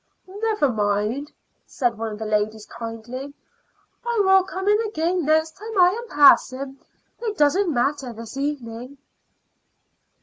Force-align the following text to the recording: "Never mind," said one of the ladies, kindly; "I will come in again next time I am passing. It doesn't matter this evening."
"Never 0.25 0.69
mind," 0.71 1.31
said 1.67 1.95
one 1.95 2.11
of 2.13 2.17
the 2.17 2.25
ladies, 2.25 2.65
kindly; 2.65 3.35
"I 4.03 4.21
will 4.25 4.43
come 4.43 4.67
in 4.67 4.81
again 4.81 5.25
next 5.25 5.57
time 5.59 5.79
I 5.79 5.91
am 5.91 6.07
passing. 6.09 6.79
It 7.19 7.37
doesn't 7.37 7.71
matter 7.71 8.11
this 8.11 8.35
evening." 8.35 8.97